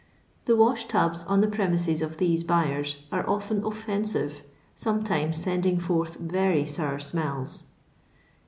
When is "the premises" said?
1.41-2.01